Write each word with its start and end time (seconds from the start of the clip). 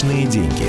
Личные 0.00 0.26
деньги. 0.28 0.66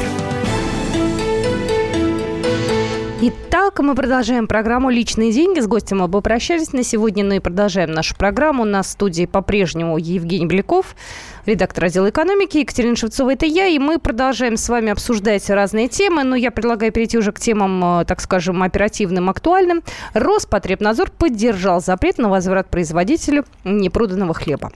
Итак, 3.22 3.80
мы 3.80 3.96
продолжаем 3.96 4.46
программу 4.46 4.90
«Личные 4.90 5.32
деньги». 5.32 5.62
С 5.62 5.68
гостем 5.68 6.00
мы 6.00 6.10
попрощались 6.10 6.74
на 6.74 6.84
сегодня, 6.84 7.24
но 7.24 7.36
и 7.36 7.40
продолжаем 7.40 7.92
нашу 7.92 8.18
программу. 8.18 8.64
У 8.64 8.66
нас 8.66 8.88
в 8.88 8.90
студии 8.90 9.26
по-прежнему 9.26 9.98
Евгений 9.98 10.48
Беляков, 10.48 10.98
редактор 11.46 11.86
отдела 11.86 12.10
экономики, 12.10 12.58
Екатерина 12.58 12.98
Шевцова, 12.98 13.32
это 13.32 13.46
я, 13.46 13.68
и 13.68 13.80
мы 13.80 14.00
продолжаем 14.00 14.58
с 14.58 14.68
вами 14.68 14.92
обсуждать 14.92 15.50
разные 15.50 15.88
темы, 15.88 16.26
но 16.26 16.36
я 16.36 16.52
предлагаю 16.52 16.92
перейти 16.92 17.18
уже 17.18 17.32
к 17.32 17.40
темам, 17.40 18.02
э, 18.02 18.06
так 18.06 18.20
скажем, 18.20 18.62
оперативным, 18.62 19.30
актуальным. 19.30 19.82
Роспотребнадзор 20.14 21.10
поддержал 21.10 21.80
запрет 21.80 22.18
на 22.18 22.28
возврат 22.28 22.70
производителю 22.70 23.46
непроданного 23.64 24.34
хлеба. 24.34 24.74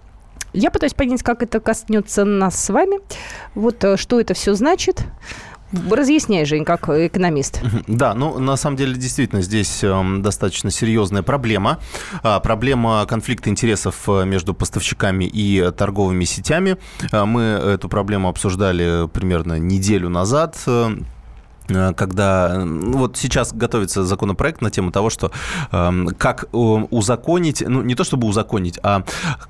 Я 0.56 0.72
пытаюсь 0.72 0.94
понять, 0.94 1.22
как 1.22 1.44
это 1.44 1.60
коснется 1.60 2.24
нас 2.24 2.64
с 2.64 2.70
вами. 2.70 3.00
Вот 3.56 3.84
э, 3.84 3.98
что 3.98 4.22
это 4.22 4.34
все 4.34 4.54
значит. 4.54 5.04
Разъясняй, 5.92 6.46
Жень, 6.46 6.64
как 6.64 6.88
экономист. 6.88 7.62
Да, 7.88 8.14
ну, 8.14 8.40
на 8.40 8.56
самом 8.56 8.78
деле, 8.78 8.94
действительно, 8.94 9.42
здесь 9.42 9.84
э, 9.84 10.04
достаточно 10.20 10.72
серьезная 10.72 11.24
проблема. 11.24 11.80
А, 12.24 12.40
проблема 12.40 13.06
конфликта 13.06 13.50
интересов 13.50 14.08
э, 14.08 14.24
между 14.24 14.54
поставщиками 14.54 15.26
и 15.26 15.72
торговыми 15.78 16.24
сетями. 16.24 16.78
А, 17.12 17.26
мы 17.26 17.42
эту 17.42 17.90
проблему 17.90 18.30
обсуждали 18.30 19.10
примерно 19.10 19.60
неделю 19.60 20.08
назад. 20.08 20.58
Э, 21.70 21.94
когда 21.94 22.64
ну, 22.66 23.00
вот 23.00 23.18
сейчас 23.18 23.54
готовится 23.54 24.04
законопроект 24.04 24.62
на 24.62 24.72
тему 24.72 24.92
того, 24.92 25.10
что 25.10 25.32
э, 25.72 26.06
как 26.18 26.46
узаконить, 26.52 27.64
ну 27.68 27.82
не 27.82 27.96
то 27.96 28.04
чтобы 28.04 28.28
узаконить, 28.28 28.80
а 28.84 29.04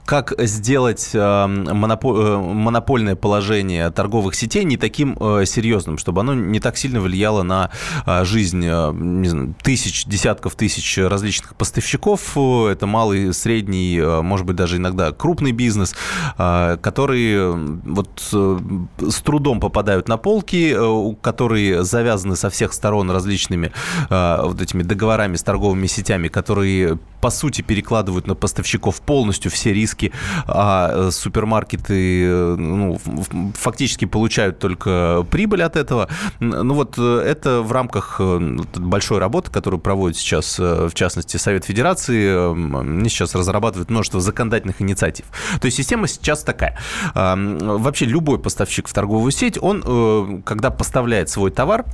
как 0.05 0.34
сделать 0.40 1.12
э, 1.14 1.48
монопо, 1.48 2.16
э, 2.18 2.38
монопольное 2.38 3.16
положение 3.16 3.90
торговых 3.91 4.35
сетей 4.35 4.63
не 4.63 4.77
таким 4.77 5.18
э, 5.20 5.46
серьезным, 5.46 5.98
чтобы 5.98 6.22
оно 6.22 6.34
не 6.34 6.60
так 6.60 6.77
сильно 6.77 6.99
влияло 7.02 7.44
на 7.44 7.70
э, 8.05 8.26
жизнь 8.26 8.66
э, 8.66 8.91
знаю, 9.27 9.55
тысяч, 9.62 10.05
десятков 10.05 10.55
тысяч 10.55 10.98
различных 10.98 11.55
поставщиков. 11.55 12.38
Это 12.38 12.85
малый, 12.88 13.34
средний, 13.34 13.98
э, 13.98 14.22
может 14.22 14.46
быть 14.46 14.55
даже 14.55 14.77
иногда 14.77 15.12
крупный 15.12 15.52
бизнес, 15.52 15.96
э, 16.38 16.77
которые 16.82 17.52
вот 17.52 18.29
э, 18.34 18.60
с 19.10 19.22
трудом 19.22 19.60
попадают 19.60 20.07
на 20.07 20.18
полки, 20.18 20.74
э, 20.76 21.16
которые 21.22 21.84
завязаны 21.84 22.04
завязаны 22.05 22.35
со 22.35 22.49
всех 22.51 22.73
сторон 22.73 23.09
различными 23.09 23.71
э, 24.09 24.37
вот 24.43 24.61
этими 24.61 24.84
договорами 24.84 25.37
с 25.37 25.43
торговыми 25.43 25.87
сетями, 25.87 26.27
которые 26.27 26.99
по 27.25 27.31
сути 27.31 27.63
перекладывают 27.63 28.27
на 28.27 28.35
поставщиков 28.35 29.01
полностью 29.01 29.49
все 29.49 29.73
риски, 29.73 30.11
а 30.45 31.09
супермаркеты 31.09 32.23
э, 32.23 32.55
ну, 32.55 32.99
фактически 33.55 34.05
получают 34.05 34.59
только 34.59 35.26
прибыль 35.31 35.63
от 35.63 35.76
этого. 35.76 36.07
Ну 36.39 36.76
вот 36.76 36.93
э, 36.99 37.23
это 37.26 37.61
в 37.61 37.71
рамках 37.71 38.17
э, 38.20 38.57
большой 38.76 39.17
работы, 39.17 39.49
которую 39.49 39.79
проводит 39.79 40.17
сейчас, 40.17 40.59
в 40.59 40.93
частности, 40.93 41.37
Совет 41.37 41.65
Федерации, 41.65 42.53
они 42.79 43.09
сейчас 43.09 43.33
разрабатывают 43.33 43.89
множество 43.89 44.21
законодательных 44.21 44.79
инициатив. 44.83 45.26
То 45.59 45.65
есть 45.65 45.77
система 45.77 46.07
сейчас 46.07 46.43
такая. 46.43 46.77
Вообще 47.15 48.05
любой 48.05 48.37
поставщик 48.37 48.87
в 48.87 48.93
торговую 48.93 49.31
сеть, 49.31 49.57
он, 49.59 50.43
когда 50.43 50.70
поставляет 50.70 51.29
свой 51.29 51.49
товар, 51.49 51.85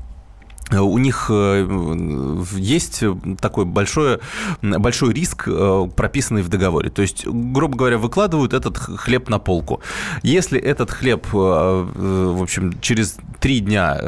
у 0.80 0.98
них 0.98 1.28
э, 1.30 2.44
есть 2.56 3.04
такой 3.40 3.66
большой, 3.66 4.20
большой 4.62 5.14
риск, 5.14 5.48
э, 5.48 5.88
прописанный 5.96 6.42
в 6.42 6.50
договоре. 6.50 6.90
То 6.90 7.02
есть, 7.02 7.26
грубо 7.28 7.78
говоря, 7.78 7.98
выкладывают 7.98 8.54
этот 8.54 8.78
хлеб 8.78 9.30
на 9.30 9.40
полку. 9.40 9.82
Если 10.24 10.60
этот 10.60 10.92
хлеб, 10.92 11.28
э, 11.34 11.38
в 11.38 12.42
общем, 12.42 12.80
через 12.80 13.18
три 13.40 13.60
дня 13.60 14.00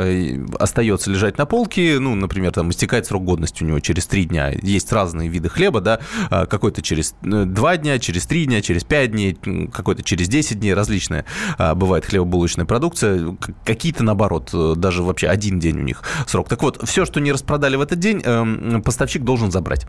остается 0.60 1.10
лежать 1.10 1.38
на 1.38 1.46
полке, 1.46 1.98
ну, 2.00 2.16
например, 2.16 2.52
там 2.52 2.70
истекает 2.70 3.08
срок 3.08 3.26
годности 3.26 3.64
у 3.64 3.68
него 3.68 3.80
через 3.80 4.06
три 4.06 4.26
дня, 4.26 4.52
есть 4.62 4.92
разные 4.94 5.28
виды 5.28 5.50
хлеба, 5.50 5.82
да, 5.82 6.00
какой-то 6.30 6.82
через 6.82 7.16
два 7.22 7.78
дня, 7.78 7.98
через 8.00 8.26
три 8.26 8.46
дня, 8.46 8.62
через 8.62 8.84
пять 8.84 9.12
дней, 9.12 9.38
какой-то 9.74 10.04
через 10.04 10.28
10 10.28 10.60
дней, 10.60 10.74
различная 10.74 11.26
бывает 11.58 12.06
хлебобулочная 12.06 12.66
продукция, 12.66 13.36
какие-то, 13.66 14.04
наоборот, 14.04 14.52
даже 14.78 15.02
вообще 15.02 15.28
один 15.28 15.60
день 15.60 15.80
у 15.80 15.84
них 15.84 16.04
срок 16.28 16.48
так 16.54 16.62
вот, 16.62 16.88
все, 16.88 17.04
что 17.04 17.20
не 17.20 17.32
распродали 17.32 17.78
в 17.78 17.82
этот 17.82 17.98
день, 17.98 18.22
э, 18.24 18.80
поставщик 18.86 19.24
должен 19.24 19.52
забрать. 19.52 19.88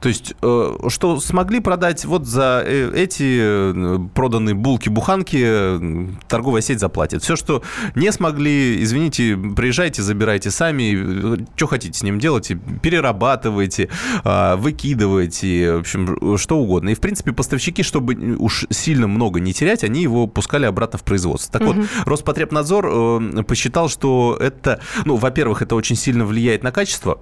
То 0.00 0.08
есть, 0.08 0.32
э, 0.40 0.78
что 0.88 1.20
смогли 1.20 1.60
продать, 1.60 2.06
вот 2.06 2.26
за 2.26 2.62
э, 2.64 2.90
эти 2.94 3.38
э, 3.42 3.98
проданные 4.14 4.54
булки-буханки 4.54 5.36
э, 5.38 6.08
торговая 6.26 6.62
сеть 6.62 6.80
заплатит. 6.80 7.22
Все, 7.22 7.36
что 7.36 7.62
не 7.94 8.10
смогли, 8.10 8.82
извините, 8.82 9.36
приезжайте, 9.54 10.00
забирайте 10.00 10.50
сами, 10.50 11.44
что 11.56 11.66
хотите 11.66 11.98
с 11.98 12.02
ним 12.02 12.18
делать, 12.18 12.52
перерабатывайте, 12.80 13.90
э, 14.24 14.56
выкидывайте, 14.56 15.74
в 15.74 15.80
общем, 15.80 16.38
что 16.38 16.56
угодно. 16.56 16.88
И, 16.88 16.94
в 16.94 17.00
принципе, 17.00 17.32
поставщики, 17.32 17.82
чтобы 17.82 18.14
уж 18.38 18.64
сильно 18.70 19.08
много 19.08 19.40
не 19.40 19.52
терять, 19.52 19.84
они 19.84 20.00
его 20.00 20.26
пускали 20.26 20.64
обратно 20.64 20.98
в 20.98 21.02
производство. 21.02 21.60
Так 21.60 21.68
угу. 21.68 21.80
вот, 21.80 21.88
Роспотребнадзор 22.06 22.86
э, 22.90 23.42
посчитал, 23.42 23.90
что 23.90 24.38
это, 24.40 24.80
ну, 25.04 25.16
во-первых, 25.16 25.60
это 25.60 25.74
очень 25.74 25.87
сильно 25.96 26.24
влияет 26.24 26.62
на 26.62 26.72
качество. 26.72 27.20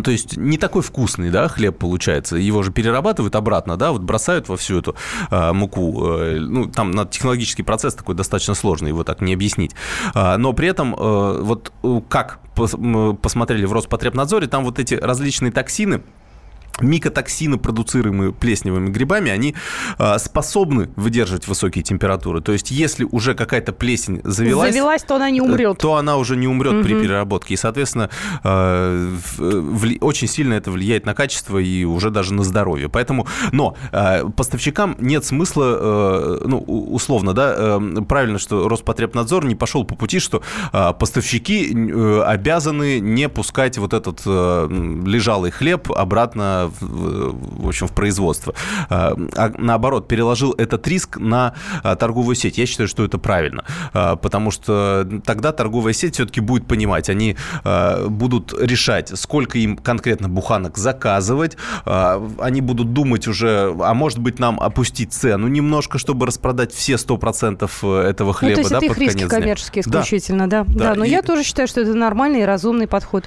То 0.00 0.10
есть 0.10 0.38
не 0.38 0.56
такой 0.56 0.80
вкусный, 0.80 1.30
да, 1.30 1.48
хлеб 1.48 1.76
получается. 1.76 2.36
Его 2.36 2.62
же 2.62 2.72
перерабатывают 2.72 3.36
обратно, 3.36 3.76
да, 3.76 3.92
вот 3.92 4.02
бросают 4.02 4.48
во 4.48 4.56
всю 4.56 4.78
эту 4.78 4.96
э, 5.30 5.52
муку. 5.52 6.06
Э, 6.06 6.38
ну, 6.38 6.66
там 6.66 6.92
на 6.92 7.04
технологический 7.04 7.62
процесс 7.62 7.94
такой 7.94 8.14
достаточно 8.14 8.54
сложный, 8.54 8.88
его 8.88 9.04
так 9.04 9.20
не 9.20 9.34
объяснить. 9.34 9.74
Э, 10.14 10.36
но 10.38 10.54
при 10.54 10.68
этом 10.68 10.94
э, 10.94 11.42
вот 11.42 11.72
э, 11.82 12.00
как 12.08 12.38
посмотрели 12.54 13.64
в 13.66 13.72
Роспотребнадзоре, 13.72 14.46
там 14.46 14.64
вот 14.64 14.78
эти 14.78 14.94
различные 14.94 15.52
токсины, 15.52 16.02
микотоксины, 16.80 17.58
продуцируемые 17.58 18.32
плесневыми 18.32 18.90
грибами, 18.90 19.30
они 19.30 19.54
э, 19.98 20.18
способны 20.18 20.90
выдерживать 20.96 21.46
высокие 21.48 21.82
температуры. 21.82 22.40
То 22.40 22.52
есть, 22.52 22.70
если 22.70 23.06
уже 23.10 23.34
какая-то 23.34 23.72
плесень 23.72 24.20
завелась... 24.24 24.72
Завелась, 24.72 25.02
то 25.02 25.16
она 25.16 25.30
не 25.30 25.40
умрет. 25.40 25.78
То 25.78 25.96
она 25.96 26.16
уже 26.16 26.36
не 26.36 26.48
умрет 26.48 26.74
угу. 26.74 26.82
при 26.82 26.94
переработке. 26.94 27.54
И, 27.54 27.56
соответственно, 27.56 28.10
э, 28.42 29.16
вли... 29.38 29.98
очень 30.00 30.28
сильно 30.28 30.54
это 30.54 30.70
влияет 30.70 31.06
на 31.06 31.14
качество 31.14 31.58
и 31.58 31.84
уже 31.84 32.10
даже 32.10 32.34
на 32.34 32.42
здоровье. 32.44 32.88
Поэтому, 32.88 33.26
но 33.52 33.76
э, 33.92 34.24
поставщикам 34.36 34.96
нет 34.98 35.24
смысла, 35.24 35.78
э, 35.80 36.44
ну, 36.46 36.58
условно, 36.58 37.32
да, 37.34 37.54
э, 37.56 37.80
правильно, 38.08 38.38
что 38.38 38.68
Роспотребнадзор 38.68 39.44
не 39.44 39.54
пошел 39.54 39.84
по 39.84 39.94
пути, 39.94 40.18
что 40.18 40.42
э, 40.72 40.92
поставщики 40.98 41.72
э, 41.72 42.22
обязаны 42.22 43.00
не 43.00 43.28
пускать 43.28 43.78
вот 43.78 43.92
этот 43.92 44.22
э, 44.26 44.68
лежалый 45.04 45.50
хлеб 45.50 45.90
обратно 45.92 46.61
в, 46.68 47.68
общем, 47.68 47.86
в 47.86 47.92
производство. 47.92 48.54
А, 48.88 49.14
а 49.36 49.52
наоборот, 49.58 50.08
переложил 50.08 50.52
этот 50.52 50.86
риск 50.88 51.18
на 51.18 51.54
а, 51.82 51.96
торговую 51.96 52.34
сеть. 52.34 52.58
Я 52.58 52.66
считаю, 52.66 52.88
что 52.88 53.04
это 53.04 53.18
правильно, 53.18 53.64
а, 53.92 54.16
потому 54.16 54.50
что 54.50 55.08
тогда 55.24 55.52
торговая 55.52 55.92
сеть 55.92 56.14
все-таки 56.14 56.40
будет 56.40 56.66
понимать, 56.66 57.08
они 57.08 57.36
будут 58.06 58.54
решать, 58.58 59.10
сколько 59.18 59.58
им 59.58 59.76
конкретно 59.76 60.28
буханок 60.28 60.78
заказывать, 60.78 61.56
они 61.84 62.60
будут 62.60 62.92
думать 62.92 63.26
уже, 63.28 63.74
а 63.80 63.94
может 63.94 64.18
быть 64.18 64.38
нам 64.38 64.60
опустить 64.60 65.12
цену 65.12 65.48
немножко, 65.48 65.98
чтобы 65.98 66.26
распродать 66.26 66.72
все 66.72 66.94
100% 66.94 68.02
этого 68.02 68.32
хлеба. 68.32 68.50
Ну, 68.50 68.54
то 68.54 68.60
есть 68.60 68.70
да, 68.70 68.76
это 68.78 68.86
их 68.86 68.98
риски 68.98 69.28
коммерческие 69.28 69.82
исключительно, 69.82 70.48
да. 70.48 70.64
Да, 70.64 70.72
да. 70.72 70.84
да 70.90 70.94
но 70.94 71.04
и... 71.04 71.10
я 71.10 71.22
тоже 71.22 71.42
считаю, 71.42 71.68
что 71.68 71.80
это 71.80 71.94
нормальный 71.94 72.42
и 72.42 72.44
разумный 72.44 72.86
подход. 72.86 73.24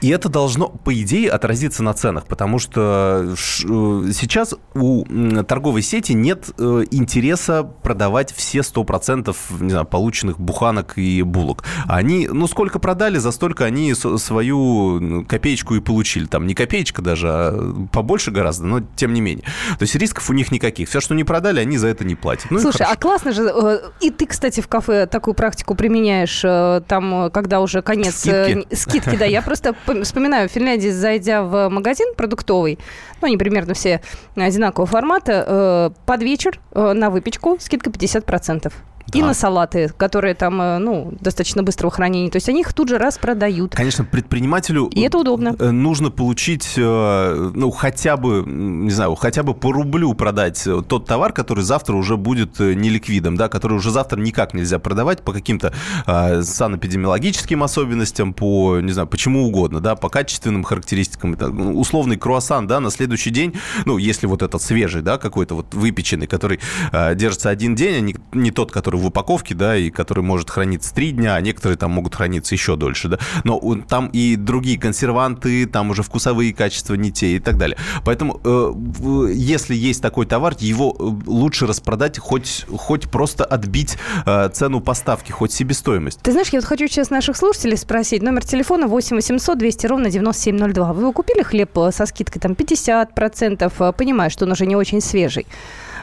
И 0.00 0.08
это 0.08 0.28
должно, 0.28 0.68
по 0.68 0.94
идее, 0.94 1.30
отразиться 1.30 1.82
на 1.82 1.94
ценах, 1.94 2.26
потому 2.26 2.58
что 2.58 2.75
э, 2.75 2.75
сейчас 2.76 4.54
у 4.74 5.04
торговой 5.44 5.82
сети 5.82 6.12
нет 6.12 6.50
э, 6.58 6.84
интереса 6.90 7.62
продавать 7.64 8.32
все 8.32 8.58
100% 8.58 9.34
не 9.60 9.70
знаю, 9.70 9.86
полученных 9.86 10.38
буханок 10.38 10.94
и 10.96 11.22
булок. 11.22 11.64
Они, 11.86 12.28
ну, 12.28 12.46
сколько 12.46 12.78
продали, 12.78 13.18
за 13.18 13.30
столько 13.30 13.64
они 13.64 13.94
свою 13.94 15.24
копеечку 15.28 15.74
и 15.74 15.80
получили. 15.80 16.26
Там 16.26 16.46
не 16.46 16.54
копеечка 16.54 17.02
даже, 17.02 17.28
а 17.28 17.86
побольше 17.92 18.30
гораздо, 18.30 18.66
но 18.66 18.80
тем 18.96 19.12
не 19.12 19.20
менее. 19.20 19.44
То 19.78 19.82
есть 19.82 19.94
рисков 19.94 20.28
у 20.30 20.32
них 20.32 20.50
никаких. 20.50 20.88
Все, 20.88 21.00
что 21.00 21.14
не 21.14 21.24
продали, 21.24 21.60
они 21.60 21.78
за 21.78 21.88
это 21.88 22.04
не 22.04 22.14
платят. 22.14 22.50
Ну, 22.50 22.58
Слушай, 22.58 22.86
а 22.88 22.96
классно 22.96 23.32
же. 23.32 23.42
Э, 23.42 23.78
и 24.00 24.10
ты, 24.10 24.26
кстати, 24.26 24.60
в 24.60 24.68
кафе 24.68 25.06
такую 25.06 25.34
практику 25.34 25.74
применяешь, 25.74 26.40
там, 26.86 27.30
когда 27.30 27.60
уже 27.60 27.82
конец... 27.82 28.16
Скидки. 28.16 28.74
Скидки, 28.74 29.16
да. 29.16 29.24
Я 29.24 29.42
просто 29.42 29.74
вспоминаю, 30.02 30.48
в 30.48 30.52
Финляндии, 30.52 30.88
зайдя 30.88 31.42
в 31.42 31.68
магазин 31.68 32.14
продуктовый, 32.16 32.65
продуктовый. 32.66 32.78
Ну, 33.20 33.26
они 33.28 33.36
примерно 33.36 33.74
все 33.74 34.00
одинакового 34.34 34.86
формата. 34.86 35.44
Э, 35.46 35.90
под 36.06 36.22
вечер 36.22 36.60
э, 36.72 36.92
на 36.92 37.10
выпечку 37.10 37.56
скидка 37.60 37.90
50%. 37.90 38.72
Да. 39.08 39.18
и 39.18 39.22
на 39.22 39.34
салаты, 39.34 39.90
которые 39.96 40.34
там, 40.34 40.60
э, 40.60 40.78
ну, 40.78 41.12
достаточно 41.20 41.62
быстрого 41.62 41.90
хранения. 41.90 42.30
То 42.30 42.36
есть 42.36 42.48
они 42.48 42.60
их 42.60 42.72
тут 42.72 42.88
же 42.88 42.98
распродают. 42.98 43.74
Конечно, 43.74 44.04
предпринимателю... 44.04 44.86
И 44.86 45.00
это 45.02 45.18
удобно. 45.18 45.54
Э, 45.58 45.70
нужно 45.70 46.10
получить, 46.10 46.74
э, 46.76 47.50
ну, 47.54 47.70
хотя 47.70 48.16
бы, 48.16 48.42
не 48.46 48.90
знаю, 48.90 49.14
хотя 49.14 49.42
бы 49.42 49.54
по 49.54 49.72
рублю 49.72 50.14
продать 50.14 50.66
тот 50.88 51.06
товар, 51.06 51.32
который 51.32 51.64
завтра 51.64 51.94
уже 51.94 52.16
будет 52.16 52.58
неликвидом, 52.58 53.36
да, 53.36 53.48
который 53.48 53.74
уже 53.74 53.90
завтра 53.90 54.18
никак 54.20 54.54
нельзя 54.54 54.78
продавать 54.78 55.22
по 55.22 55.32
каким-то 55.32 55.72
э, 56.06 56.42
санэпидемиологическим 56.42 57.62
особенностям, 57.62 58.32
по, 58.34 58.80
не 58.80 58.92
знаю, 58.92 59.08
почему 59.08 59.46
угодно, 59.46 59.80
да, 59.80 59.96
по 59.96 60.08
качественным 60.08 60.64
характеристикам. 60.64 61.36
Ну, 61.38 61.78
условный 61.78 62.16
круассан, 62.16 62.66
да, 62.66 62.80
на 62.80 62.90
следующий 62.90 63.30
день, 63.30 63.54
ну, 63.84 63.98
если 63.98 64.26
вот 64.26 64.42
этот 64.42 64.60
свежий, 64.62 65.02
да, 65.02 65.18
какой-то 65.18 65.54
вот 65.54 65.74
выпеченный, 65.74 66.26
который 66.26 66.60
э, 66.92 67.14
держится 67.14 67.50
один 67.50 67.74
день, 67.74 67.96
а 67.96 68.00
не, 68.00 68.16
не 68.32 68.50
тот, 68.50 68.72
который 68.72 68.95
в 68.96 69.06
упаковке, 69.06 69.54
да, 69.54 69.76
и 69.76 69.90
который 69.90 70.22
может 70.22 70.50
храниться 70.50 70.94
три 70.94 71.12
дня, 71.12 71.34
а 71.34 71.40
некоторые 71.40 71.76
там 71.76 71.92
могут 71.92 72.14
храниться 72.14 72.54
еще 72.54 72.76
дольше, 72.76 73.08
да. 73.08 73.18
Но 73.44 73.60
там 73.88 74.08
и 74.08 74.36
другие 74.36 74.78
консерванты, 74.78 75.66
там 75.66 75.90
уже 75.90 76.02
вкусовые 76.02 76.52
качества 76.54 76.94
не 76.94 77.12
те 77.12 77.36
и 77.36 77.40
так 77.40 77.58
далее. 77.58 77.76
Поэтому, 78.04 78.40
э, 78.44 79.32
если 79.32 79.74
есть 79.74 80.02
такой 80.02 80.26
товар, 80.26 80.54
его 80.58 80.96
э, 80.98 81.30
лучше 81.30 81.66
распродать, 81.66 82.18
хоть, 82.18 82.66
хоть 82.76 83.10
просто 83.10 83.44
отбить 83.44 83.96
э, 84.24 84.48
цену 84.52 84.80
поставки, 84.80 85.32
хоть 85.32 85.52
себестоимость. 85.52 86.20
Ты 86.22 86.32
знаешь, 86.32 86.48
я 86.48 86.60
вот 86.60 86.66
хочу 86.66 86.86
сейчас 86.88 87.10
наших 87.10 87.36
слушателей 87.36 87.76
спросить. 87.76 88.22
Номер 88.22 88.44
телефона 88.44 88.86
8 88.86 89.16
800 89.16 89.58
200 89.58 89.86
ровно 89.86 90.10
9702. 90.10 90.92
Вы 90.92 91.12
купили 91.12 91.42
хлеб 91.42 91.76
э, 91.78 91.90
со 91.92 92.06
скидкой 92.06 92.40
там 92.40 92.52
50%, 92.52 93.72
э, 93.78 93.92
понимая, 93.92 94.30
что 94.30 94.44
он 94.44 94.52
уже 94.52 94.66
не 94.66 94.76
очень 94.76 95.00
свежий? 95.00 95.46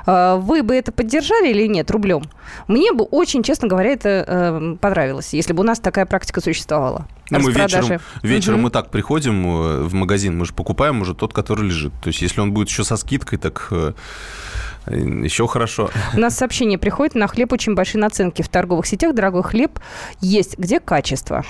А, 0.05 0.37
вы 0.37 0.63
бы 0.63 0.75
это 0.75 0.91
поддержали 0.91 1.49
или 1.49 1.67
нет 1.67 1.89
рублем? 1.91 2.23
Мне 2.67 2.91
бы 2.91 3.03
очень, 3.05 3.43
честно 3.43 3.67
говоря, 3.67 3.91
это 3.91 4.25
э, 4.27 4.75
понравилось, 4.79 5.33
если 5.33 5.53
бы 5.53 5.61
у 5.61 5.65
нас 5.65 5.79
такая 5.79 6.05
практика 6.05 6.41
существовала. 6.41 7.07
Ну, 7.29 7.39
мы 7.39 7.51
вечером, 7.51 7.99
вечером 8.21 8.55
угу. 8.55 8.63
мы 8.65 8.69
так 8.69 8.89
приходим 8.89 9.45
э, 9.45 9.83
в 9.83 9.93
магазин, 9.93 10.37
мы 10.37 10.45
же 10.45 10.53
покупаем 10.53 11.01
уже 11.01 11.15
тот, 11.15 11.33
который 11.33 11.65
лежит. 11.65 11.93
То 12.01 12.09
есть, 12.09 12.21
если 12.21 12.41
он 12.41 12.51
будет 12.51 12.69
еще 12.69 12.83
со 12.83 12.97
скидкой, 12.97 13.39
так 13.39 13.67
э, 13.71 13.93
еще 14.87 15.47
хорошо. 15.47 15.89
У 16.13 16.19
нас 16.19 16.35
сообщение 16.35 16.77
приходит, 16.77 17.15
на 17.15 17.27
хлеб 17.27 17.53
очень 17.53 17.75
большие 17.75 18.01
наценки 18.01 18.41
в 18.41 18.49
торговых 18.49 18.85
сетях. 18.85 19.15
Дорогой 19.15 19.43
хлеб 19.43 19.79
есть. 20.19 20.57
Где 20.57 20.79
качество? 20.79 21.43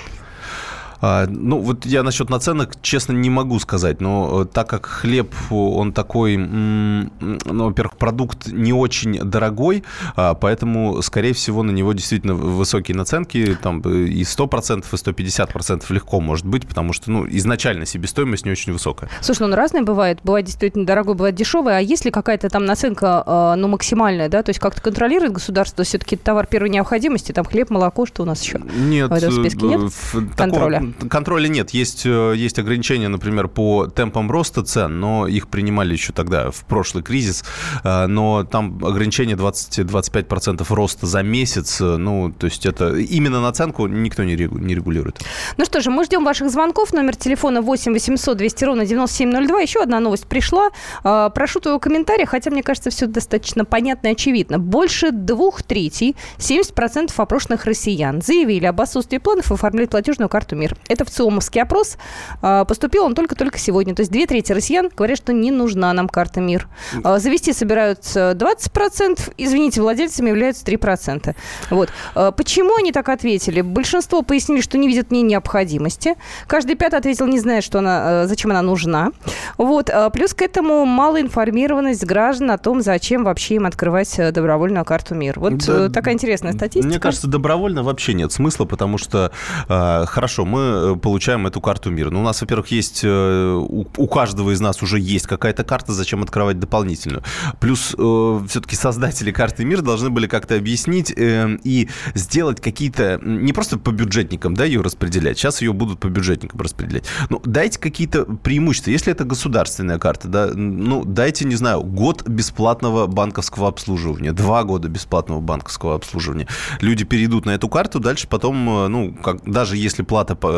А, 1.06 1.26
ну, 1.28 1.58
вот 1.58 1.84
я 1.84 2.02
насчет 2.02 2.30
наценок, 2.30 2.80
честно, 2.80 3.12
не 3.12 3.28
могу 3.28 3.58
сказать, 3.58 4.00
но 4.00 4.44
э, 4.44 4.46
так 4.46 4.70
как 4.70 4.86
хлеб, 4.86 5.34
он 5.50 5.92
такой, 5.92 6.38
ну, 6.38 7.10
во-первых, 7.44 7.98
продукт 7.98 8.46
не 8.46 8.72
очень 8.72 9.18
дорогой, 9.18 9.84
а, 10.16 10.32
поэтому, 10.32 11.02
скорее 11.02 11.34
всего, 11.34 11.62
на 11.62 11.72
него 11.72 11.92
действительно 11.92 12.34
высокие 12.34 12.96
наценки, 12.96 13.54
там 13.62 13.80
и 13.80 14.22
100%, 14.22 14.86
и 14.90 14.96
150% 14.96 15.84
легко 15.92 16.20
может 16.20 16.46
быть, 16.46 16.66
потому 16.66 16.94
что, 16.94 17.10
ну, 17.10 17.26
изначально 17.28 17.84
себестоимость 17.84 18.46
не 18.46 18.52
очень 18.52 18.72
высокая. 18.72 19.10
Слушай, 19.20 19.40
ну, 19.40 19.46
он 19.48 19.54
разный 19.54 19.82
бывает, 19.82 20.20
бывает 20.24 20.46
действительно 20.46 20.86
дорогой, 20.86 21.16
бывает 21.16 21.34
дешевый, 21.34 21.76
а 21.76 21.80
есть 21.80 22.06
ли 22.06 22.10
какая-то 22.10 22.48
там 22.48 22.64
наценка, 22.64 23.22
а, 23.26 23.56
ну, 23.56 23.68
максимальная, 23.68 24.30
да, 24.30 24.42
то 24.42 24.48
есть 24.48 24.58
как-то 24.58 24.80
контролирует 24.80 25.34
государство 25.34 25.84
все-таки 25.84 26.16
товар 26.16 26.46
первой 26.46 26.70
необходимости, 26.70 27.32
там 27.32 27.44
хлеб, 27.44 27.68
молоко, 27.68 28.06
что 28.06 28.22
у 28.22 28.26
нас 28.26 28.42
еще? 28.42 28.58
Нет, 28.74 29.10
в 29.10 29.12
этом 29.12 29.32
списке 29.32 29.66
нет 29.66 29.92
контроля? 30.34 30.93
Контроля 31.08 31.48
нет. 31.48 31.70
Есть, 31.70 32.06
э, 32.06 32.34
есть 32.36 32.58
ограничения, 32.58 33.08
например, 33.08 33.48
по 33.48 33.86
темпам 33.86 34.30
роста 34.30 34.62
цен, 34.62 35.00
но 35.00 35.26
их 35.26 35.48
принимали 35.48 35.92
еще 35.92 36.12
тогда, 36.12 36.50
в 36.50 36.64
прошлый 36.64 37.02
кризис. 37.02 37.44
Э, 37.82 38.06
но 38.06 38.44
там 38.44 38.84
ограничение 38.84 39.36
20-25% 39.36 40.64
роста 40.74 41.06
за 41.06 41.22
месяц. 41.22 41.80
Э, 41.80 41.96
ну, 41.96 42.32
то 42.32 42.46
есть 42.46 42.66
это 42.66 42.94
именно 42.96 43.40
наценку 43.40 43.86
никто 43.86 44.24
не 44.24 44.36
регулирует. 44.36 45.20
Ну 45.56 45.64
что 45.64 45.80
же, 45.80 45.90
мы 45.90 46.04
ждем 46.04 46.24
ваших 46.24 46.50
звонков. 46.50 46.92
Номер 46.92 47.16
телефона 47.16 47.62
8 47.62 47.92
800 47.92 48.36
200 48.36 48.64
ровно 48.64 48.86
9702. 48.86 49.60
Еще 49.60 49.80
одна 49.80 50.00
новость 50.00 50.26
пришла. 50.26 50.70
Прошу 51.02 51.60
твоего 51.60 51.78
комментария, 51.80 52.26
хотя 52.26 52.50
мне 52.50 52.62
кажется, 52.62 52.90
все 52.90 53.06
достаточно 53.06 53.64
понятно 53.64 54.08
и 54.08 54.12
очевидно. 54.12 54.58
Больше 54.58 55.10
двух 55.10 55.62
третей, 55.62 56.16
70% 56.38 57.12
опрошенных 57.16 57.64
россиян 57.64 58.20
заявили 58.22 58.66
об 58.66 58.80
отсутствии 58.80 59.18
планов 59.18 59.50
оформлять 59.52 59.90
платежную 59.90 60.28
карту 60.28 60.56
МИР. 60.56 60.76
Это 60.88 61.04
в 61.04 61.10
ЦИОМовский 61.10 61.62
опрос. 61.62 61.96
А, 62.42 62.64
поступил 62.64 63.04
он 63.04 63.14
только-только 63.14 63.58
сегодня. 63.58 63.94
То 63.94 64.00
есть 64.00 64.12
две 64.12 64.26
трети 64.26 64.52
россиян 64.52 64.90
говорят, 64.94 65.18
что 65.18 65.32
не 65.32 65.50
нужна 65.50 65.92
нам 65.92 66.08
карта 66.08 66.40
МИР. 66.40 66.68
А, 67.02 67.18
завести 67.18 67.52
собираются 67.52 68.32
20%, 68.32 69.32
извините, 69.38 69.80
владельцами 69.80 70.28
являются 70.28 70.64
3%. 70.64 71.34
Вот. 71.70 71.90
А, 72.14 72.32
почему 72.32 72.76
они 72.76 72.92
так 72.92 73.08
ответили? 73.08 73.60
Большинство 73.60 74.22
пояснили, 74.22 74.60
что 74.60 74.78
не 74.78 74.88
видят 74.88 75.08
в 75.08 75.10
ней 75.10 75.22
необходимости. 75.22 76.14
Каждый 76.46 76.76
пятый 76.76 76.98
ответил, 76.98 77.26
не 77.26 77.38
знает, 77.38 77.64
что 77.64 77.78
она, 77.78 78.26
зачем 78.26 78.50
она 78.50 78.62
нужна. 78.62 79.10
Вот. 79.58 79.90
Плюс 80.12 80.34
к 80.34 80.42
этому 80.42 80.84
малоинформированность 80.84 82.04
граждан 82.04 82.50
о 82.50 82.58
том, 82.58 82.80
зачем 82.80 83.24
вообще 83.24 83.56
им 83.56 83.66
открывать 83.66 84.18
э, 84.18 84.30
добровольную 84.30 84.84
карту 84.84 85.14
МИР. 85.14 85.40
Вот 85.40 85.58
да, 85.58 85.86
э, 85.86 85.88
такая 85.88 86.14
интересная 86.14 86.52
статистика. 86.52 86.86
Мне 86.86 87.00
кажется, 87.00 87.26
добровольно 87.26 87.82
вообще 87.82 88.14
нет 88.14 88.32
смысла, 88.32 88.64
потому 88.64 88.98
что, 88.98 89.32
э, 89.68 90.04
хорошо, 90.06 90.44
мы 90.44 90.63
Э, 90.64 90.96
получаем 90.96 91.46
эту 91.46 91.60
карту 91.60 91.90
мира. 91.90 92.10
Ну, 92.10 92.20
у 92.20 92.22
нас, 92.22 92.40
во-первых, 92.40 92.68
есть, 92.68 93.00
э, 93.02 93.52
у 93.54 94.06
каждого 94.06 94.50
из 94.50 94.60
нас 94.60 94.82
уже 94.82 94.98
есть 94.98 95.26
какая-то 95.26 95.64
карта, 95.64 95.92
зачем 95.92 96.22
открывать 96.22 96.58
дополнительную. 96.58 97.22
Плюс 97.60 97.94
э, 97.96 98.40
все-таки 98.48 98.76
создатели 98.76 99.30
карты 99.30 99.64
мира 99.64 99.82
должны 99.82 100.10
были 100.10 100.26
как-то 100.26 100.56
объяснить 100.56 101.12
и 101.16 101.88
сделать 102.14 102.60
какие-то, 102.60 103.20
не 103.22 103.52
просто 103.52 103.78
по 103.78 103.90
бюджетникам, 103.90 104.54
да, 104.54 104.64
ее 104.64 104.80
распределять, 104.80 105.38
сейчас 105.38 105.62
ее 105.62 105.72
будут 105.72 105.98
по 105.98 106.08
бюджетникам 106.08 106.60
распределять. 106.60 107.04
Ну, 107.30 107.40
дайте 107.44 107.78
какие-то 107.78 108.24
преимущества. 108.24 108.90
Если 108.90 109.12
это 109.12 109.24
государственная 109.24 109.98
карта, 109.98 110.28
да, 110.28 110.50
ну, 110.54 111.04
дайте, 111.04 111.44
не 111.44 111.56
знаю, 111.56 111.82
год 111.82 112.26
бесплатного 112.28 113.06
банковского 113.06 113.68
обслуживания, 113.68 114.32
два 114.32 114.64
года 114.64 114.88
бесплатного 114.88 115.40
банковского 115.40 115.94
обслуживания. 115.94 116.46
Люди 116.80 117.04
перейдут 117.04 117.46
на 117.46 117.50
эту 117.50 117.68
карту, 117.68 118.00
дальше 118.00 118.28
потом, 118.28 118.64
ну, 118.90 119.12
как, 119.12 119.42
даже 119.44 119.76
если 119.76 120.02
плата 120.02 120.36
Э, 120.44 120.53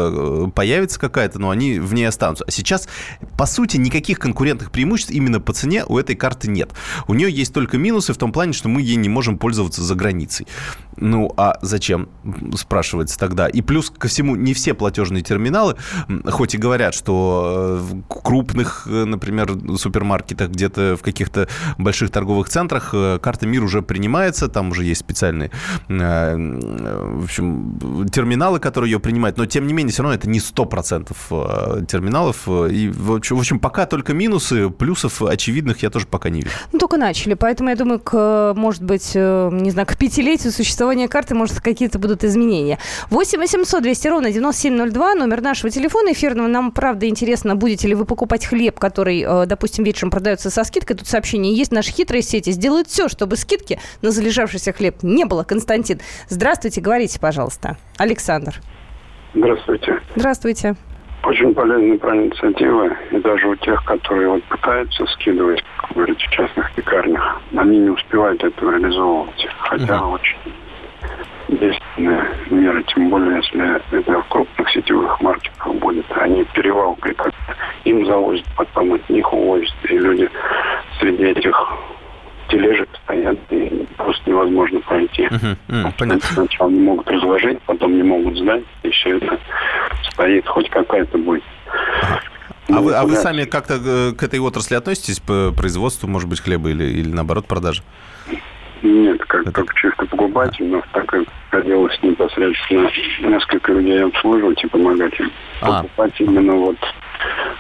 появится 0.54 0.98
какая-то, 0.98 1.38
но 1.38 1.50
они 1.50 1.78
в 1.78 1.94
ней 1.94 2.04
останутся. 2.04 2.44
А 2.46 2.50
сейчас, 2.50 2.88
по 3.36 3.46
сути, 3.46 3.76
никаких 3.76 4.18
конкурентных 4.18 4.70
преимуществ 4.70 5.10
именно 5.10 5.40
по 5.40 5.52
цене 5.52 5.84
у 5.86 5.98
этой 5.98 6.16
карты 6.16 6.48
нет. 6.48 6.72
У 7.08 7.14
нее 7.14 7.30
есть 7.30 7.52
только 7.52 7.78
минусы 7.78 8.12
в 8.12 8.16
том 8.16 8.32
плане, 8.32 8.52
что 8.52 8.68
мы 8.68 8.82
ей 8.82 8.96
не 8.96 9.08
можем 9.08 9.38
пользоваться 9.38 9.82
за 9.82 9.94
границей. 9.94 10.46
Ну, 10.96 11.32
а 11.36 11.58
зачем, 11.62 12.08
спрашивается 12.56 13.18
тогда. 13.18 13.48
И 13.48 13.60
плюс 13.60 13.90
ко 13.90 14.08
всему, 14.08 14.36
не 14.36 14.54
все 14.54 14.74
платежные 14.74 15.22
терминалы, 15.22 15.76
хоть 16.26 16.54
и 16.54 16.58
говорят, 16.58 16.94
что 16.94 17.78
в 17.80 18.02
крупных, 18.26 18.88
э, 18.90 19.04
например, 19.04 19.56
супермаркетах, 19.78 20.50
где-то 20.50 20.96
в 20.96 21.02
каких-то 21.02 21.46
больших 21.78 22.10
торговых 22.10 22.48
центрах 22.48 22.90
э, 22.92 23.20
карта 23.22 23.46
МИР 23.46 23.62
уже 23.62 23.82
принимается, 23.82 24.48
там 24.48 24.70
уже 24.70 24.82
есть 24.82 25.00
специальные, 25.00 25.52
в 25.88 27.24
общем, 27.24 28.08
терминалы, 28.10 28.58
которые 28.58 28.90
ее 28.90 28.98
принимают, 28.98 29.38
но 29.38 29.46
тем 29.46 29.68
не 29.68 29.72
менее, 29.72 29.92
все 29.92 30.02
равно 30.02 30.16
это 30.16 30.28
не 30.28 30.40
100% 30.40 31.14
э, 31.30 31.84
терминалов. 31.86 32.48
И, 32.48 32.88
в 32.88 33.12
общем, 33.14 33.60
пока 33.60 33.86
только 33.86 34.12
минусы, 34.12 34.70
плюсов 34.70 35.22
очевидных 35.22 35.84
я 35.84 35.90
тоже 35.90 36.06
пока 36.06 36.28
не 36.28 36.40
вижу. 36.40 36.52
Ну, 36.72 36.80
только 36.80 36.96
начали, 36.96 37.34
поэтому 37.34 37.70
я 37.70 37.76
думаю, 37.76 38.00
к, 38.00 38.54
может 38.56 38.82
быть, 38.82 39.12
э, 39.14 39.50
не 39.52 39.70
знаю, 39.70 39.86
к 39.86 39.96
пятилетию 39.96 40.52
существования 40.52 41.06
карты, 41.06 41.36
может, 41.36 41.60
какие-то 41.60 42.00
будут 42.00 42.24
изменения. 42.24 42.78
8 43.10 43.38
800 43.38 43.82
200 43.82 44.08
ровно 44.08 44.32
9702, 44.32 45.14
номер 45.14 45.42
нашего 45.42 45.70
телефона 45.70 46.12
эфирного. 46.12 46.48
Нам, 46.48 46.72
правда, 46.72 47.08
интересно, 47.08 47.54
будете 47.54 47.86
ли 47.86 47.94
вы 47.94 48.04
покупать 48.04 48.15
хлеб, 48.46 48.78
который, 48.78 49.22
э, 49.22 49.46
допустим, 49.46 49.84
вечером 49.84 50.10
продается 50.10 50.50
со 50.50 50.64
скидкой. 50.64 50.96
Тут 50.96 51.06
сообщение 51.06 51.54
есть. 51.54 51.72
Наши 51.72 51.92
хитрые 51.92 52.22
сети 52.22 52.50
сделают 52.50 52.88
все, 52.88 53.08
чтобы 53.08 53.36
скидки 53.36 53.78
на 54.02 54.10
залежавшийся 54.10 54.72
хлеб 54.72 55.02
не 55.02 55.24
было. 55.24 55.44
Константин, 55.44 56.00
здравствуйте, 56.28 56.80
говорите, 56.80 57.20
пожалуйста. 57.20 57.76
Александр. 57.98 58.60
Здравствуйте. 59.34 60.00
Здравствуйте. 60.14 60.76
Очень 61.24 61.54
полезная 61.54 61.98
про 61.98 62.16
инициатива, 62.16 62.88
и 63.10 63.18
даже 63.18 63.48
у 63.48 63.56
тех, 63.56 63.84
которые 63.84 64.28
вот 64.28 64.44
пытаются 64.44 65.04
скидывать, 65.06 65.62
как 65.78 65.92
говорят, 65.92 66.18
в 66.18 66.30
частных 66.30 66.72
пекарнях, 66.74 67.42
они 67.56 67.78
не 67.78 67.90
успевают 67.90 68.42
это 68.44 68.60
реализовывать. 68.60 69.46
Хотя 69.58 70.02
угу. 70.02 70.14
очень 70.14 70.36
действенная 71.48 72.28
мера, 72.50 72.82
тем 72.82 73.10
более, 73.10 73.36
если 73.36 73.76
это 73.98 74.22
в 74.22 74.28
крупных 74.28 74.70
сетевых 74.70 75.20
маркетах 75.20 75.74
будет. 75.74 76.06
Они 76.10 76.44
перевалкой 76.54 77.14
как 77.14 77.32
им 77.84 78.04
завозят, 78.06 78.46
потом 78.56 78.94
от 78.94 79.08
них 79.08 79.32
увозят, 79.32 79.74
и 79.88 79.98
люди 79.98 80.28
среди 80.98 81.24
этих 81.24 81.72
тележек 82.48 82.88
стоят, 83.04 83.38
и 83.50 83.86
просто 83.96 84.30
невозможно 84.30 84.80
пройти. 84.80 85.22
Uh-huh. 85.22 85.56
Uh, 85.68 85.92
понятно. 85.98 86.28
Сначала 86.32 86.70
не 86.70 86.80
могут 86.80 87.08
разложить, 87.08 87.60
потом 87.62 87.96
не 87.96 88.02
могут 88.02 88.38
сдать, 88.38 88.64
и 88.82 88.90
все 88.90 89.16
это 89.16 89.38
стоит, 90.12 90.46
хоть 90.46 90.70
какая-то 90.70 91.18
будет. 91.18 91.42
Ага. 91.70 92.20
А 92.68 92.80
вы, 92.80 92.94
а 92.94 93.04
вы 93.04 93.14
сами 93.14 93.44
как-то 93.44 93.74
э, 93.74 94.12
к 94.12 94.22
этой 94.22 94.40
отрасли 94.40 94.74
относитесь, 94.74 95.20
по 95.20 95.52
производству, 95.56 96.08
может 96.08 96.28
быть, 96.28 96.40
хлеба 96.40 96.70
или, 96.70 96.84
или 96.84 97.08
наоборот, 97.08 97.46
продаже? 97.46 97.82
Нет, 98.82 99.24
как 99.24 99.52
только 99.52 99.74
чисто 99.76 100.06
покупатель, 100.06 100.66
но 100.66 100.82
так 100.92 101.06
как 101.06 101.24
хотелось 101.50 101.98
непосредственно 102.02 102.90
несколько 103.20 103.72
людей 103.72 104.04
обслуживать 104.04 104.62
и 104.62 104.68
помогать 104.68 105.18
им 105.18 105.30
а. 105.60 105.82
покупать 105.82 106.20
именно 106.20 106.54
вот 106.54 106.76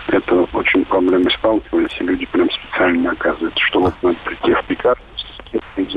это 0.08 0.46
очень 0.52 0.84
проблемы 0.84 1.30
сталкивались, 1.30 1.96
и 2.00 2.04
люди 2.04 2.26
прям 2.26 2.48
специально 2.50 3.10
оказывают, 3.10 3.58
что 3.58 3.80
вот 3.80 3.94
надо 4.02 4.16
прийти 4.24 4.52
в 4.52 4.64
пекарню, 4.66 5.02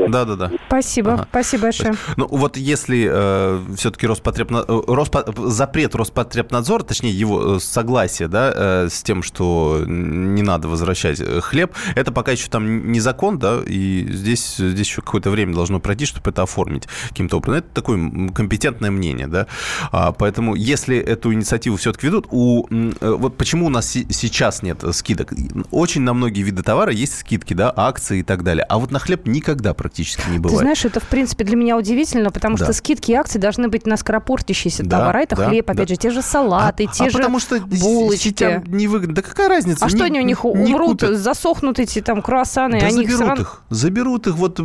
да, 0.07 0.25
да, 0.25 0.35
да. 0.35 0.51
Спасибо, 0.67 1.13
ага. 1.13 1.27
спасибо 1.29 1.63
большое. 1.63 1.93
Ну 2.17 2.27
вот 2.27 2.57
если 2.57 3.07
э, 3.11 3.61
все-таки 3.75 4.07
Роспотребна... 4.07 4.63
Э, 4.67 4.81
Роспо... 4.87 5.25
запрет 5.37 5.95
Роспотребнадзора, 5.95 6.83
точнее 6.83 7.11
его 7.11 7.55
э, 7.55 7.59
согласие, 7.59 8.27
да, 8.27 8.51
э, 8.53 8.87
с 8.89 9.03
тем, 9.03 9.23
что 9.23 9.83
не 9.85 10.41
надо 10.41 10.67
возвращать 10.67 11.19
э, 11.19 11.41
хлеб, 11.41 11.73
это 11.95 12.11
пока 12.11 12.31
еще 12.31 12.49
там 12.49 12.91
не 12.91 12.99
закон, 12.99 13.39
да, 13.39 13.59
и 13.65 14.07
здесь 14.09 14.55
здесь 14.57 14.87
еще 14.87 15.01
какое-то 15.01 15.29
время 15.29 15.53
должно 15.53 15.79
пройти, 15.79 16.05
чтобы 16.05 16.29
это 16.29 16.43
оформить 16.43 16.87
каким-то 17.09 17.37
образом. 17.37 17.59
Это 17.59 17.67
такое 17.73 18.29
компетентное 18.29 18.91
мнение, 18.91 19.27
да. 19.27 19.47
А, 19.91 20.11
поэтому 20.11 20.55
если 20.55 20.97
эту 20.97 21.33
инициативу 21.33 21.77
все-таки 21.77 22.07
ведут, 22.07 22.27
у 22.31 22.67
вот 23.01 23.37
почему 23.37 23.67
у 23.67 23.69
нас 23.69 23.87
сейчас 23.89 24.61
нет 24.61 24.83
скидок? 24.91 25.33
Очень 25.71 26.01
на 26.01 26.13
многие 26.13 26.41
виды 26.41 26.63
товара 26.63 26.91
есть 26.91 27.19
скидки, 27.19 27.53
да, 27.53 27.73
акции 27.75 28.19
и 28.19 28.23
так 28.23 28.43
далее, 28.43 28.63
а 28.63 28.77
вот 28.77 28.91
на 28.91 28.99
хлеб 28.99 29.25
никогда 29.39 29.73
практически 29.73 30.29
не 30.29 30.37
бывает. 30.37 30.59
Ты 30.59 30.63
знаешь, 30.63 30.85
это, 30.85 30.99
в 30.99 31.07
принципе, 31.07 31.43
для 31.43 31.55
меня 31.55 31.77
удивительно, 31.77 32.29
потому 32.29 32.57
да. 32.57 32.65
что 32.65 32.73
скидки 32.73 33.11
и 33.11 33.13
акции 33.13 33.39
должны 33.39 33.69
быть 33.69 33.87
на 33.87 33.97
скоропортящиеся 33.97 34.83
да, 34.83 34.99
товары. 34.99 35.23
Это 35.23 35.35
да, 35.35 35.49
хлеб, 35.49 35.65
да. 35.65 35.73
опять 35.73 35.89
же, 35.89 35.95
те 35.95 36.11
же 36.11 36.21
салаты, 36.21 36.85
а, 36.85 36.93
те 36.93 37.05
а 37.05 37.09
же 37.09 37.17
потому 37.17 37.39
что 37.39 37.59
булочки. 37.59 38.63
невыгодно. 38.67 39.15
Да 39.15 39.21
какая 39.21 39.49
разница? 39.49 39.85
А 39.85 39.89
не, 39.89 39.95
что 39.95 40.05
они 40.05 40.19
у 40.19 40.23
них 40.23 40.43
не 40.43 40.73
умрут, 40.73 41.01
купят. 41.01 41.17
засохнут 41.17 41.79
эти 41.79 42.01
там 42.01 42.21
круассаны? 42.21 42.79
Да 42.79 42.87
они 42.87 43.05
заберут 43.07 43.11
их, 43.11 43.25
сран... 43.25 43.41
их. 43.41 43.61
Заберут 43.69 44.27
их 44.27 44.35
вот... 44.35 44.59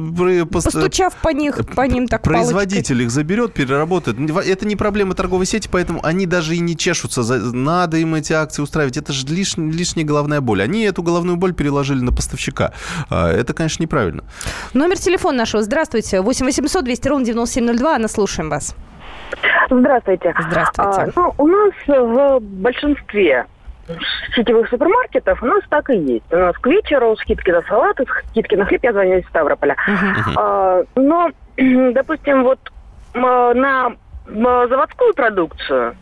Постучав 0.50 1.14
по 1.14 1.28
них, 1.28 1.60
по 1.74 1.86
ним 1.86 2.08
так 2.08 2.22
Производитель 2.22 2.96
палочкой. 2.96 3.04
их 3.04 3.10
заберет, 3.10 3.54
переработает. 3.54 4.18
Это 4.18 4.66
не 4.66 4.76
проблема 4.76 5.14
торговой 5.14 5.46
сети, 5.46 5.68
поэтому 5.70 6.04
они 6.04 6.26
даже 6.26 6.56
и 6.56 6.58
не 6.58 6.76
чешутся. 6.76 7.22
Надо 7.22 7.96
им 7.98 8.14
эти 8.14 8.32
акции 8.32 8.62
устраивать. 8.62 8.96
Это 8.96 9.12
же 9.12 9.26
лиш... 9.26 9.56
лишняя 9.56 10.04
головная 10.04 10.40
боль. 10.40 10.62
Они 10.62 10.82
эту 10.82 11.02
головную 11.02 11.36
боль 11.36 11.54
переложили 11.54 12.00
на 12.00 12.12
поставщика. 12.12 12.72
А, 13.08 13.30
это, 13.30 13.54
конечно, 13.54 13.82
неправильно. 13.82 14.24
Номер 14.72 14.98
телефона 14.98 15.38
нашего. 15.38 15.62
Здравствуйте. 15.62 16.20
8 16.20 16.46
800 16.46 16.84
200 16.84 17.08
ровно 17.08 17.24
9702. 17.24 17.94
Анна, 17.94 18.08
слушаем 18.08 18.50
вас. 18.50 18.76
Здравствуйте. 19.70 20.34
Здравствуйте. 20.38 21.00
А, 21.00 21.08
ну, 21.16 21.34
у 21.38 21.46
нас 21.46 21.72
в 21.86 22.40
большинстве 22.40 23.46
сетевых 24.34 24.68
супермаркетов 24.68 25.42
у 25.42 25.46
нас 25.46 25.62
так 25.68 25.90
и 25.90 25.96
есть. 25.96 26.32
У 26.32 26.36
нас 26.36 26.56
к 26.56 26.66
вечеру 26.66 27.16
скидки 27.16 27.50
на 27.50 27.62
салаты, 27.62 28.04
скидки 28.30 28.54
на 28.54 28.64
хлеб. 28.64 28.82
Я 28.82 28.92
звоню 28.92 29.18
из 29.18 29.26
Ставрополя. 29.26 29.76
Uh-huh. 29.86 30.32
А, 30.36 30.82
но, 30.94 31.30
допустим, 31.92 32.44
вот 32.44 32.58
на 33.14 33.92
заводскую 34.26 35.14
продукцию 35.14 35.96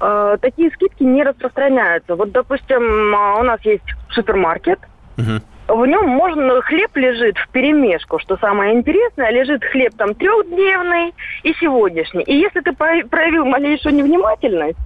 а, 0.00 0.36
такие 0.38 0.70
скидки 0.70 1.02
не 1.02 1.22
распространяются. 1.22 2.14
Вот, 2.14 2.32
допустим, 2.32 3.14
у 3.38 3.42
нас 3.42 3.60
есть 3.62 3.84
супермаркет, 4.10 4.80
uh-huh 5.16 5.42
в 5.68 5.86
нем 5.86 6.08
можно, 6.08 6.60
хлеб 6.62 6.96
лежит 6.96 7.36
в 7.36 7.48
перемешку, 7.50 8.18
что 8.18 8.36
самое 8.38 8.74
интересное, 8.74 9.30
лежит 9.30 9.62
хлеб 9.64 9.94
там 9.96 10.14
трехдневный 10.14 11.14
и 11.42 11.52
сегодняшний. 11.54 12.22
И 12.22 12.36
если 12.36 12.60
ты 12.60 12.72
проявил 12.72 13.44
малейшую 13.44 13.94
невнимательность, 13.94 14.78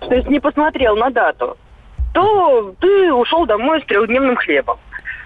то 0.00 0.14
есть 0.14 0.28
не 0.28 0.40
посмотрел 0.40 0.96
на 0.96 1.10
дату, 1.10 1.56
то 2.12 2.74
ты 2.80 3.12
ушел 3.12 3.46
домой 3.46 3.80
с 3.80 3.86
трехдневным 3.86 4.36
хлебом 4.36 4.78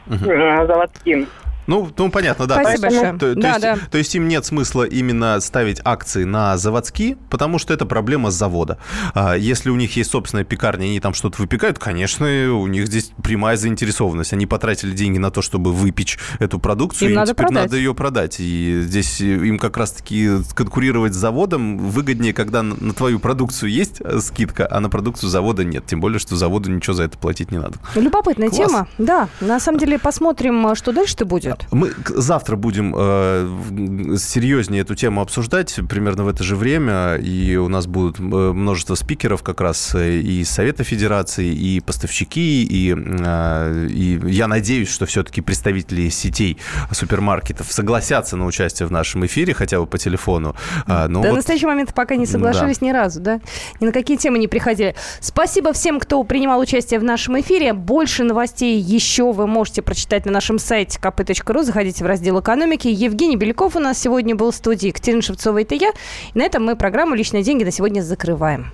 угу. 0.07 0.67
заводским. 0.67 1.27
Ну, 1.69 1.91
ну 1.99 2.11
понятно, 2.11 2.47
да. 2.47 2.61
Спасибо 2.63 2.83
большое. 2.89 3.13
То, 3.13 3.19
то, 3.19 3.35
да, 3.35 3.49
есть, 3.51 3.61
да. 3.61 3.79
то 3.91 3.99
есть 3.99 4.15
им 4.15 4.27
нет 4.27 4.45
смысла 4.47 4.85
именно 4.85 5.39
ставить 5.41 5.81
акции 5.85 6.25
на 6.25 6.57
заводские, 6.57 7.17
потому 7.29 7.59
что 7.59 7.75
это 7.75 7.85
проблема 7.85 8.31
с 8.31 8.35
завода. 8.35 8.79
А 9.15 9.35
если 9.35 9.69
у 9.69 9.77
них 9.77 9.95
есть 9.95 10.11
собственная 10.11 10.45
пекарня, 10.45 10.87
и 10.87 10.91
они 10.91 11.01
там 11.01 11.13
что-то 11.13 11.41
выпекают, 11.43 11.79
конечно, 11.79 12.27
у 12.27 12.67
них 12.67 12.87
здесь 12.87 13.13
прямая 13.23 13.59
заинтересованность. 13.59 14.33
Они 14.33 14.47
потратили 14.47 14.93
деньги 14.93 15.19
на 15.19 15.31
то, 15.31 15.43
чтобы 15.43 15.73
выпечь 15.73 16.19
эту 16.39 16.59
продукцию, 16.59 17.09
им, 17.09 17.13
им 17.13 17.17
надо 17.17 17.33
теперь 17.33 17.47
продать. 17.47 17.65
надо 17.65 17.77
ее 17.77 17.95
продать. 17.95 18.37
И 18.39 18.81
здесь 18.81 19.21
им 19.21 19.59
как 19.59 19.77
раз-таки 19.77 20.39
конкурировать 20.55 21.13
с 21.13 21.17
заводом 21.17 21.77
выгоднее, 21.77 22.33
когда 22.33 22.63
на 22.63 22.95
твою 22.95 23.19
продукцию 23.19 23.71
есть 23.71 24.01
э, 24.01 24.21
скидка, 24.21 24.67
а 24.71 24.81
на 24.81 24.89
продукцию 24.89 25.29
завода 25.29 25.65
нет. 25.65 25.85
Тем 25.85 26.01
более, 26.01 26.19
что 26.19 26.35
заводу 26.35 26.71
ничего 26.71 26.95
за 26.95 27.03
это 27.03 27.19
платить 27.19 27.53
не 27.53 27.59
надо. 27.59 27.75
Любопытная 27.95 28.49
Класс. 28.49 28.71
тема. 28.71 28.89
Да, 28.97 29.29
на 29.43 29.61
самом 29.61 29.79
деле 29.79 29.99
посмотрим, 29.99 30.75
что 30.75 30.93
дальше-то 30.93 31.27
будет. 31.27 31.58
Мы 31.71 31.93
завтра 32.07 32.57
будем 32.57 32.95
э, 32.97 34.17
серьезнее 34.19 34.83
эту 34.83 34.95
тему 34.95 35.21
обсуждать, 35.21 35.79
примерно 35.89 36.25
в 36.25 36.29
это 36.29 36.43
же 36.43 36.57
время, 36.57 37.17
и 37.17 37.57
у 37.57 37.69
нас 37.69 37.87
будут 37.87 38.19
э, 38.19 38.23
множество 38.23 38.95
спикеров 38.95 39.43
как 39.43 39.61
раз 39.61 39.95
э, 39.95 40.19
и 40.19 40.45
Совета 40.45 40.85
Федерации, 40.85 41.47
и 41.47 41.81
поставщики, 41.81 42.65
и, 42.65 42.95
э, 42.97 43.87
и 43.91 44.21
я 44.27 44.49
надеюсь, 44.49 44.89
что 44.89 45.07
все-таки 45.07 45.41
представители 45.41 46.09
сетей 46.09 46.59
супермаркетов 46.93 47.71
согласятся 47.71 48.37
на 48.37 48.47
участие 48.47 48.87
в 48.87 48.93
нашем 48.93 49.27
эфире, 49.27 49.55
хотя 49.55 49.81
бы 49.81 49.87
по 49.87 49.99
телефону. 49.99 50.55
А, 50.87 51.09
но 51.09 51.23
До 51.23 51.29
вот... 51.29 51.37
настоящего 51.37 51.71
момента 51.71 51.93
пока 51.93 52.17
не 52.17 52.27
соглашались 52.27 52.79
да. 52.79 52.87
ни 52.87 52.91
разу, 52.91 53.21
да? 53.21 53.41
Ни 53.81 53.87
на 53.87 53.93
какие 53.93 54.17
темы 54.17 54.39
не 54.39 54.49
приходили. 54.49 54.95
Спасибо 55.21 55.73
всем, 55.73 56.01
кто 56.01 56.23
принимал 56.25 56.61
участие 56.61 57.01
в 57.01 57.05
нашем 57.05 57.41
эфире. 57.41 57.73
Больше 57.73 58.25
новостей 58.25 58.79
еще 58.81 59.33
вы 59.33 59.47
можете 59.47 59.83
прочитать 59.83 60.27
на 60.27 60.33
нашем 60.33 60.59
сайте 60.59 60.99
kp.ru 61.01 61.48
ру. 61.53 61.63
Заходите 61.63 62.05
в 62.05 62.07
раздел 62.07 62.41
экономики. 62.41 62.89
Евгений 62.89 63.37
Беляков 63.37 63.77
у 63.77 63.79
нас 63.79 63.99
сегодня 63.99 64.35
был 64.35 64.51
в 64.51 64.55
студии. 64.55 64.89
Екатерина 64.89 65.23
Шевцова, 65.23 65.63
это 65.63 65.75
я. 65.75 65.93
На 66.35 66.43
этом 66.43 66.65
мы 66.65 66.77
программу 66.77 67.15
«Личные 67.15 67.43
деньги» 67.43 67.65
на 67.65 67.71
сегодня 67.71 68.01
закрываем. 68.01 68.73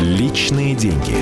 Личные 0.00 0.74
деньги. 0.74 1.16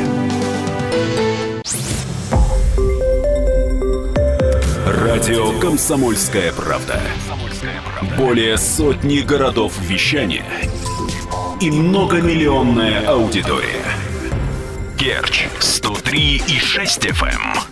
Радио 4.87 5.59
«Комсомольская 5.61 6.53
правда». 6.53 7.01
Более 8.19 8.59
сотни 8.59 9.21
городов 9.21 9.79
вещания 9.81 10.45
и 11.61 11.71
многомиллионная 11.71 13.07
аудитория. 13.07 13.85
Керчь 14.99 15.47
103 15.61 16.43
и 16.49 16.59
6 16.59 17.07
FM. 17.07 17.72